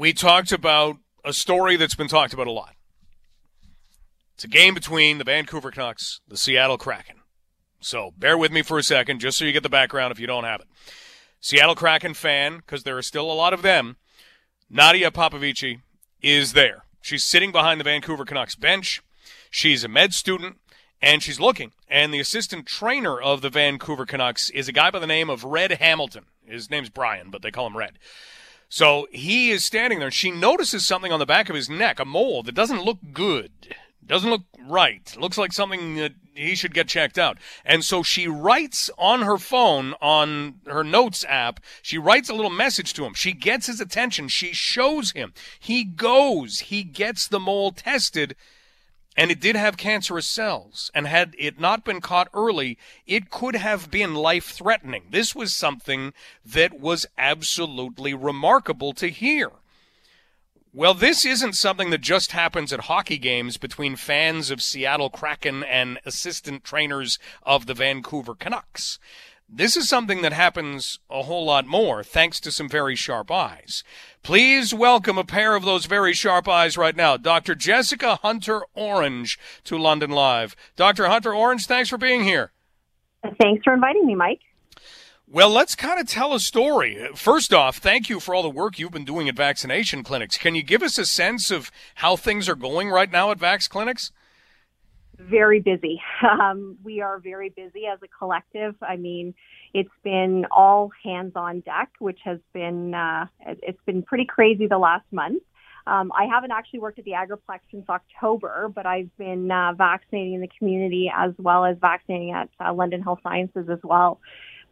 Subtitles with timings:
[0.00, 2.74] we talked about a story that's been talked about a lot.
[4.34, 7.16] It's a game between the Vancouver Canucks, the Seattle Kraken.
[7.82, 10.26] So bear with me for a second, just so you get the background if you
[10.26, 10.68] don't have it.
[11.38, 13.98] Seattle Kraken fan, because there are still a lot of them,
[14.70, 15.82] Nadia Popovici
[16.22, 16.84] is there.
[17.02, 19.02] She's sitting behind the Vancouver Canucks bench.
[19.50, 20.60] She's a med student
[21.02, 21.72] and she's looking.
[21.88, 25.44] And the assistant trainer of the Vancouver Canucks is a guy by the name of
[25.44, 26.24] Red Hamilton.
[26.46, 27.98] His name's Brian, but they call him Red.
[28.70, 30.06] So he is standing there.
[30.06, 32.98] and She notices something on the back of his neck, a mole that doesn't look
[33.12, 33.50] good.
[34.06, 35.14] Doesn't look right.
[35.18, 37.38] Looks like something that he should get checked out.
[37.64, 42.50] And so she writes on her phone, on her notes app, she writes a little
[42.50, 43.14] message to him.
[43.14, 44.28] She gets his attention.
[44.28, 45.34] She shows him.
[45.58, 46.60] He goes.
[46.60, 48.36] He gets the mole tested.
[49.16, 50.90] And it did have cancerous cells.
[50.94, 55.04] And had it not been caught early, it could have been life threatening.
[55.10, 56.12] This was something
[56.44, 59.50] that was absolutely remarkable to hear.
[60.72, 65.64] Well, this isn't something that just happens at hockey games between fans of Seattle Kraken
[65.64, 69.00] and assistant trainers of the Vancouver Canucks.
[69.52, 73.82] This is something that happens a whole lot more thanks to some very sharp eyes.
[74.22, 77.16] Please welcome a pair of those very sharp eyes right now.
[77.16, 77.56] Dr.
[77.56, 80.54] Jessica Hunter Orange to London Live.
[80.76, 81.08] Dr.
[81.08, 82.52] Hunter Orange, thanks for being here.
[83.40, 84.40] Thanks for inviting me, Mike.
[85.26, 87.08] Well, let's kind of tell a story.
[87.16, 90.38] First off, thank you for all the work you've been doing at vaccination clinics.
[90.38, 93.68] Can you give us a sense of how things are going right now at Vax
[93.68, 94.12] clinics?
[95.28, 96.00] Very busy.
[96.22, 98.74] Um, we are very busy as a collective.
[98.82, 99.34] I mean,
[99.72, 104.78] it's been all hands on deck, which has been uh, it's been pretty crazy the
[104.78, 105.42] last month.
[105.86, 110.40] Um, I haven't actually worked at the Agriplex since October, but I've been uh, vaccinating
[110.40, 114.20] the community as well as vaccinating at uh, London Health Sciences as well.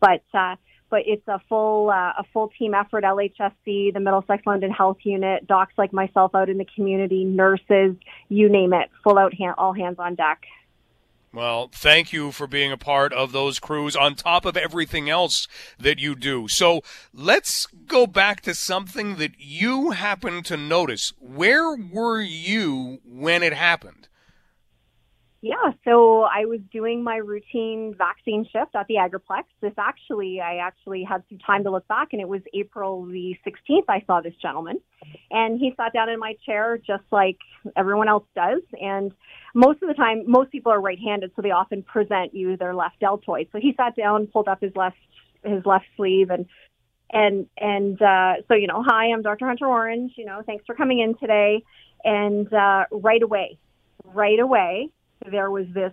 [0.00, 0.56] But uh,
[0.90, 3.04] but it's a full uh, a full team effort.
[3.04, 7.96] LHSC, the Middlesex London Health Unit, docs like myself out in the community, nurses,
[8.28, 10.42] you name it, full out hand, all hands on deck.
[11.34, 15.48] Well, thank you for being a part of those crews on top of everything else
[15.80, 16.46] that you do.
[16.46, 16.82] So
[17.12, 21.12] let's go back to something that you happened to notice.
[21.18, 24.08] Where were you when it happened?
[25.44, 29.42] Yeah, so I was doing my routine vaccine shift at the Agriplex.
[29.60, 33.36] This actually, I actually had some time to look back, and it was April the
[33.46, 33.84] 16th.
[33.86, 34.80] I saw this gentleman,
[35.30, 37.36] and he sat down in my chair just like
[37.76, 38.62] everyone else does.
[38.80, 39.12] And
[39.54, 42.98] most of the time, most people are right-handed, so they often present you their left
[43.00, 43.48] deltoid.
[43.52, 44.96] So he sat down, pulled up his left
[45.44, 46.46] his left sleeve, and
[47.12, 49.46] and and uh, so you know, hi, I'm Dr.
[49.46, 50.12] Hunter Orange.
[50.16, 51.62] You know, thanks for coming in today.
[52.02, 53.58] And uh, right away,
[54.06, 54.88] right away
[55.30, 55.92] there was this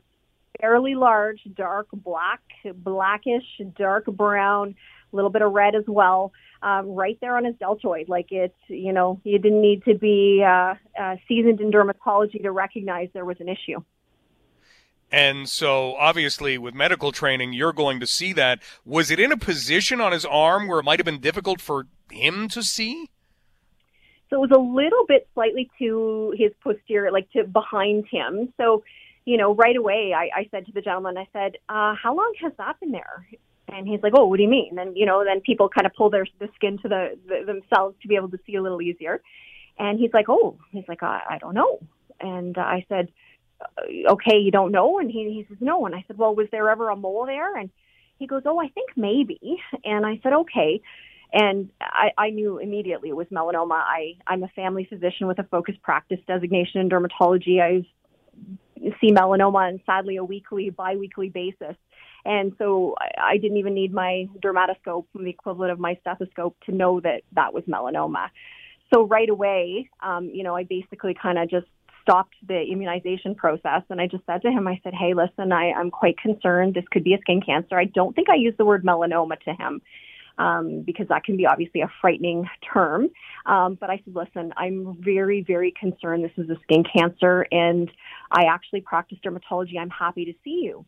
[0.59, 2.42] fairly large, dark black,
[2.75, 3.44] blackish,
[3.78, 4.75] dark brown,
[5.12, 6.31] a little bit of red as well,
[6.62, 8.09] um, right there on his deltoid.
[8.09, 12.52] Like it, you know, you didn't need to be uh, uh, seasoned in dermatology to
[12.52, 13.81] recognize there was an issue.
[15.14, 18.62] And so, obviously, with medical training, you're going to see that.
[18.86, 21.88] Was it in a position on his arm where it might have been difficult for
[22.09, 23.09] him to see?
[24.30, 28.53] So it was a little bit slightly to his posterior, like to behind him.
[28.56, 28.84] So
[29.26, 32.34] you know, right away, I, I said to the gentleman, I said, uh, how long
[32.42, 33.28] has that been there?
[33.68, 34.78] And he's like, oh, what do you mean?
[34.80, 37.96] And, you know, then people kind of pull their the skin to the, the themselves
[38.02, 39.22] to be able to see a little easier.
[39.80, 41.80] And he's like, oh, he's like, I, I don't know.
[42.20, 43.09] And uh, I said,
[43.62, 45.00] uh, okay, you don't know?
[45.00, 45.86] And he, he says, no.
[45.86, 47.56] And I said, well, was there ever a mole there?
[47.56, 47.70] And
[48.20, 49.40] he goes, oh, I think maybe.
[49.86, 50.82] And I said, okay.
[51.34, 53.80] And I, I knew immediately it was melanoma.
[53.80, 57.62] I, I'm a family physician with a focused practice designation in dermatology.
[57.62, 57.86] I've
[59.00, 61.75] see melanoma on sadly a weekly, biweekly basis.
[62.25, 66.72] And so I, I didn't even need my dermatoscope, the equivalent of my stethoscope, to
[66.72, 68.30] know that that was melanoma.
[68.94, 71.68] So right away, um, you know, I basically kind of just
[72.02, 75.72] stopped the immunization process and I just said to him, I said, Hey, listen, I,
[75.72, 76.74] I'm quite concerned.
[76.74, 77.78] This could be a skin cancer.
[77.78, 79.81] I don't think I used the word melanoma to him
[80.38, 83.09] um, because that can be obviously a frightening term.
[83.46, 86.23] Um, but I said, listen, I'm very, very concerned.
[86.23, 87.90] This is a skin cancer, and
[88.32, 89.78] I actually practice dermatology.
[89.79, 90.85] I'm happy to see you.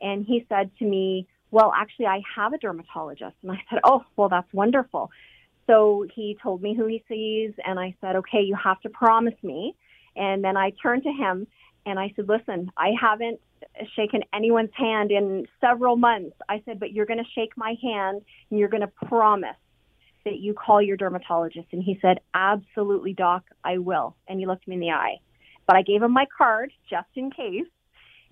[0.00, 3.36] And he said to me, well, actually, I have a dermatologist.
[3.42, 5.10] And I said, oh, well, that's wonderful.
[5.66, 9.34] So he told me who he sees, and I said, okay, you have to promise
[9.42, 9.74] me.
[10.16, 11.46] And then I turned to him
[11.86, 13.40] and I said, listen, I haven't
[13.94, 16.36] shaken anyone's hand in several months.
[16.48, 19.56] I said, but you're going to shake my hand and you're going to promise
[20.24, 21.68] that you call your dermatologist.
[21.72, 24.16] And he said, absolutely, doc, I will.
[24.28, 25.16] And he looked me in the eye.
[25.66, 27.66] But I gave him my card just in case.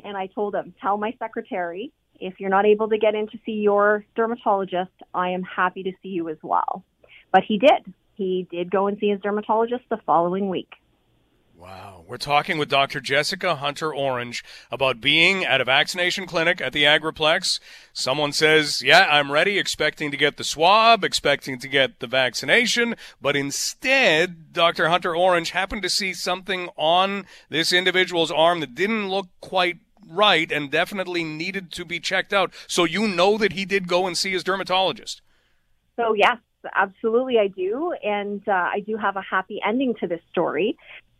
[0.05, 3.39] And I told him, tell my secretary, if you're not able to get in to
[3.45, 6.85] see your dermatologist, I am happy to see you as well.
[7.33, 7.93] But he did.
[8.15, 10.71] he did go and see his dermatologist the following week.
[11.63, 12.03] Wow.
[12.09, 13.01] We're talking with Dr.
[13.01, 14.43] Jessica Hunter Orange
[14.73, 17.61] about being at a vaccination clinic at the Agriplex.
[17.93, 22.97] Someone says, Yeah, I'm ready, expecting to get the swab, expecting to get the vaccination,
[23.21, 24.89] but instead, Dr.
[24.89, 30.51] Hunter Orange happened to see something on this individual's arm that didn't look quite right
[30.51, 32.53] and definitely needed to be checked out.
[32.67, 35.23] So you know that he did go and see his dermatologist.
[35.95, 36.39] So, yes,
[36.75, 37.95] absolutely, I do.
[38.03, 40.77] And uh, I do have a happy ending to this story.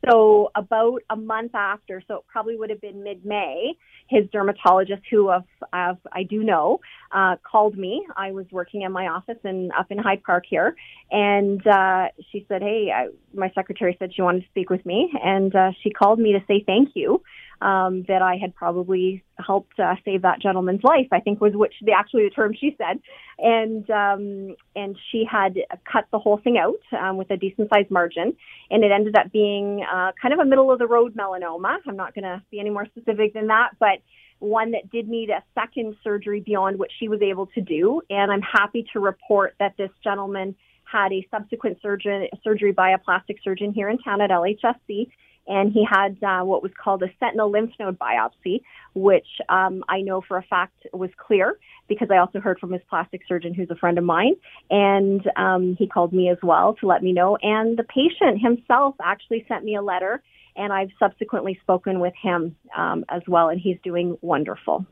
[0.09, 3.75] So about a month after, so it probably would have been mid-May,
[4.09, 6.81] his dermatologist, who of, of I do know,
[7.13, 8.05] uh, called me.
[8.17, 10.75] I was working in my office in up in Hyde Park here,
[11.13, 15.13] and uh, she said, "Hey, I, my secretary said she wanted to speak with me,
[15.23, 17.23] and uh, she called me to say thank you
[17.63, 21.07] um, that I had probably helped uh, save that gentleman's life.
[21.13, 23.01] I think was which the actually the term she said,
[23.39, 25.57] and um, and she had
[25.91, 28.37] cut the whole thing out um, with a decent sized margin,
[28.71, 31.79] and it ended up being uh, kind of a middle of the road melanoma.
[31.87, 34.03] I'm not going to be any more specific than that, but
[34.41, 38.03] one that did need a second surgery beyond what she was able to do.
[38.11, 42.99] And I'm happy to report that this gentleman had a subsequent surgeon, surgery by a
[42.99, 45.09] plastic surgeon here in town at LHSC
[45.47, 48.63] and he had uh, what was called a sentinel lymph node biopsy,
[48.95, 51.59] which um, I know for a fact was clear
[51.89, 54.35] because I also heard from his plastic surgeon, who's a friend of mine,
[54.71, 57.37] and um, he called me as well to let me know.
[57.43, 60.23] And the patient himself actually sent me a letter,
[60.57, 64.87] and I've subsequently spoken with him um, as well, and he's doing wonderful.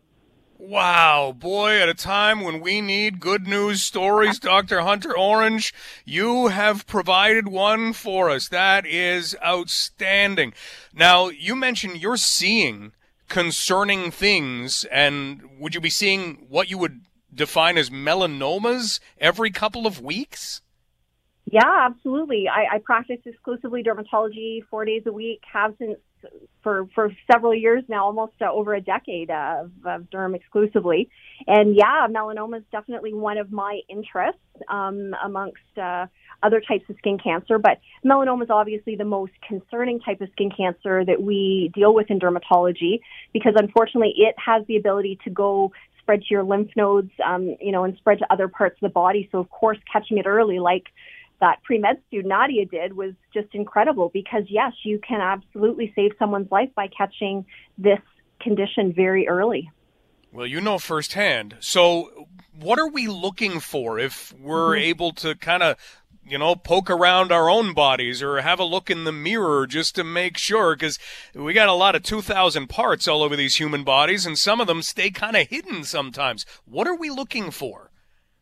[0.62, 4.82] Wow, boy, at a time when we need good news stories, Dr.
[4.82, 5.72] Hunter Orange,
[6.04, 8.46] you have provided one for us.
[8.48, 10.52] That is outstanding.
[10.92, 12.92] Now, you mentioned you're seeing
[13.30, 19.86] concerning things, and would you be seeing what you would define as melanomas every couple
[19.86, 20.60] of weeks?
[21.50, 22.48] Yeah, absolutely.
[22.48, 25.96] I, I practice exclusively dermatology four days a week, have since
[26.62, 31.08] for for several years now, almost uh, over a decade of, of derm exclusively.
[31.46, 36.06] And yeah, melanoma is definitely one of my interests um, amongst uh,
[36.42, 37.58] other types of skin cancer.
[37.58, 42.10] But melanoma is obviously the most concerning type of skin cancer that we deal with
[42.10, 43.00] in dermatology
[43.32, 47.72] because unfortunately it has the ability to go spread to your lymph nodes, um, you
[47.72, 49.28] know, and spread to other parts of the body.
[49.30, 50.84] So of course, catching it early, like
[51.40, 56.50] that pre-med student Nadia did was just incredible because yes, you can absolutely save someone's
[56.50, 57.44] life by catching
[57.78, 58.00] this
[58.40, 59.70] condition very early.
[60.32, 61.56] Well, you know firsthand.
[61.60, 62.28] So,
[62.58, 64.84] what are we looking for if we're mm-hmm.
[64.84, 65.76] able to kind of,
[66.24, 69.96] you know, poke around our own bodies or have a look in the mirror just
[69.96, 70.76] to make sure?
[70.76, 71.00] Because
[71.34, 74.68] we got a lot of 2,000 parts all over these human bodies, and some of
[74.68, 76.46] them stay kind of hidden sometimes.
[76.64, 77.89] What are we looking for?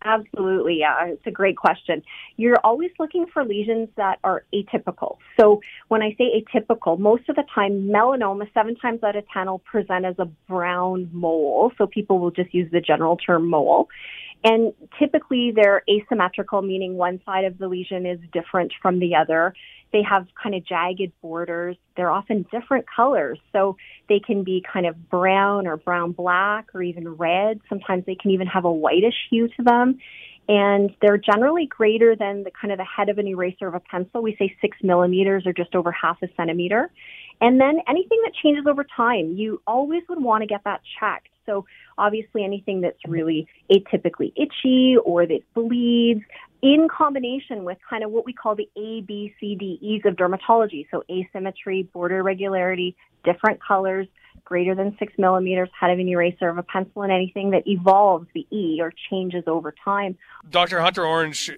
[0.05, 0.79] Absolutely.
[0.79, 2.03] Yeah, it's a great question.
[2.37, 5.17] You're always looking for lesions that are atypical.
[5.39, 9.47] So when I say atypical, most of the time melanoma, seven times out of 10
[9.47, 11.73] will present as a brown mole.
[11.79, 13.89] So people will just use the general term mole.
[14.45, 19.55] And typically they're asymmetrical, meaning one side of the lesion is different from the other.
[19.93, 21.77] They have kind of jagged borders.
[21.97, 23.39] They're often different colors.
[23.53, 23.77] So
[24.09, 27.61] they can be kind of brown or brown black or even red.
[27.69, 29.99] Sometimes they can even have a whitish hue to them.
[30.47, 33.81] And they're generally greater than the kind of the head of an eraser of a
[33.81, 34.23] pencil.
[34.23, 36.91] We say six millimeters or just over half a centimeter.
[37.41, 41.29] And then anything that changes over time, you always would want to get that checked.
[41.49, 41.65] So
[41.97, 46.23] obviously anything that's really atypically itchy or that bleeds,
[46.61, 50.17] in combination with kind of what we call the A, B, C, D, E's of
[50.17, 50.87] dermatology.
[50.91, 54.09] So asymmetry, border irregularity, different colors,
[54.45, 58.27] greater than six millimeters, head of an eraser of a pencil, and anything that evolves
[58.35, 60.17] the E or changes over time.
[60.51, 60.81] Dr.
[60.81, 61.51] Hunter Orange,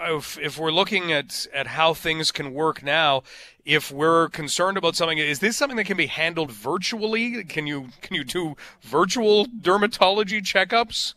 [0.00, 3.22] if, if we're looking at, at how things can work now,
[3.64, 7.44] if we're concerned about something, is this something that can be handled virtually?
[7.44, 11.14] Can you can you do virtual dermatology checkups?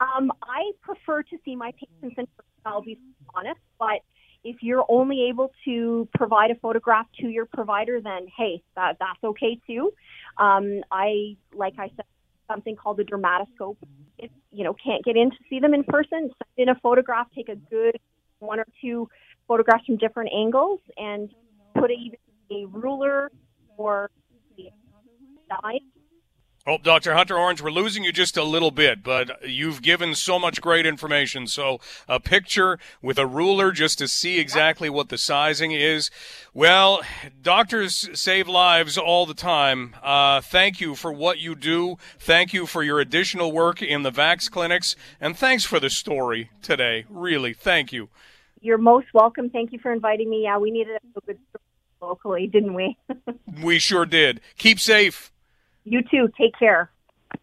[0.00, 2.28] Um, I prefer to see my patients in person,
[2.64, 2.98] I'll be
[3.34, 4.00] honest, but
[4.44, 9.22] if you're only able to provide a photograph to your provider, then hey, that, that's
[9.22, 9.92] okay too.
[10.38, 12.06] Um, I, like I said,
[12.50, 13.76] something called a dermatoscope.
[14.18, 17.28] If, you know, can't get in to see them in person, send in a photograph,
[17.34, 17.98] take a good
[18.40, 19.08] one or two
[19.46, 21.30] photographs from different angles and
[21.74, 22.10] put a,
[22.52, 23.30] a ruler
[23.76, 24.10] or
[24.58, 24.72] a
[25.48, 25.80] size
[26.70, 27.14] Oh, Dr.
[27.14, 30.86] Hunter Orange, we're losing you just a little bit, but you've given so much great
[30.86, 31.48] information.
[31.48, 36.12] So, a picture with a ruler just to see exactly what the sizing is.
[36.54, 37.00] Well,
[37.42, 39.96] doctors save lives all the time.
[40.00, 41.96] Uh, thank you for what you do.
[42.20, 44.94] Thank you for your additional work in the VAX clinics.
[45.20, 47.04] And thanks for the story today.
[47.10, 48.10] Really, thank you.
[48.60, 49.50] You're most welcome.
[49.50, 50.44] Thank you for inviting me.
[50.44, 51.64] Yeah, we needed a good story
[52.00, 52.96] locally, didn't we?
[53.60, 54.40] we sure did.
[54.56, 55.32] Keep safe.
[55.84, 56.30] You too.
[56.38, 56.90] Take care.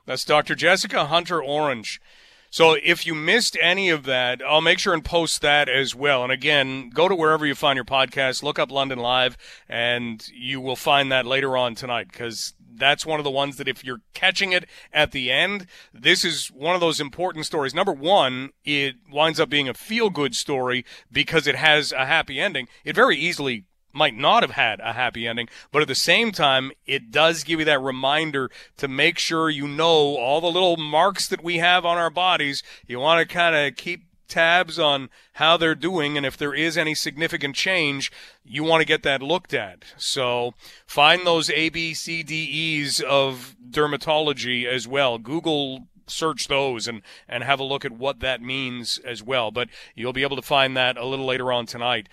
[0.06, 0.56] That's Dr.
[0.56, 2.02] Jessica Hunter Orange.
[2.50, 6.24] So if you missed any of that, I'll make sure and post that as well.
[6.24, 10.62] And again, go to wherever you find your podcast, look up London Live, and you
[10.62, 14.02] will find that later on tonight because that's one of the ones that if you're
[14.14, 17.74] catching it at the end, this is one of those important stories.
[17.74, 22.40] Number one, it winds up being a feel good story because it has a happy
[22.40, 22.68] ending.
[22.86, 26.72] It very easily might not have had a happy ending, but at the same time,
[26.86, 31.28] it does give you that reminder to make sure you know all the little marks
[31.28, 32.64] that we have on our bodies.
[32.86, 36.78] You want to kind of keep tabs on how they're doing and if there is
[36.78, 38.12] any significant change
[38.44, 39.86] you want to get that looked at.
[39.98, 40.54] So
[40.86, 45.18] find those a b c d e's of dermatology as well.
[45.18, 49.68] Google search those and and have a look at what that means as well but
[49.94, 52.08] you'll be able to find that a little later on tonight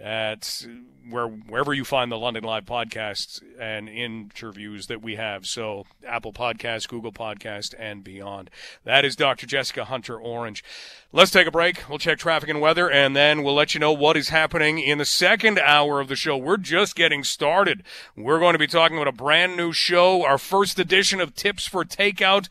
[0.00, 0.66] at
[1.08, 5.46] where wherever you find the London Live podcasts and interviews that we have.
[5.46, 8.50] So Apple Podcast, Google Podcast, and beyond.
[8.84, 9.46] That is Dr.
[9.46, 10.64] Jessica Hunter Orange.
[11.12, 11.88] Let's take a break.
[11.88, 14.98] We'll check traffic and weather, and then we'll let you know what is happening in
[14.98, 16.36] the second hour of the show.
[16.36, 17.82] We're just getting started.
[18.16, 21.66] We're going to be talking about a brand new show, our first edition of Tips
[21.66, 22.48] for Takeout,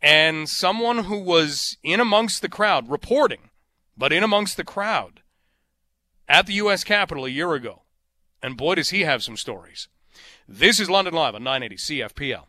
[0.00, 3.50] and someone who was in amongst the crowd reporting,
[3.96, 5.22] but in amongst the crowd
[6.28, 6.84] at the U.S.
[6.84, 7.82] Capitol a year ago.
[8.42, 9.88] And boy, does he have some stories.
[10.48, 12.44] This is London Live on 980 CFPL.